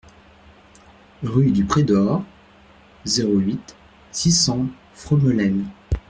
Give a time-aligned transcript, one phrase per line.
[1.21, 2.23] Rue du Pré d'Haurs,
[3.05, 3.75] zéro huit,
[4.11, 5.67] six cents Fromelennes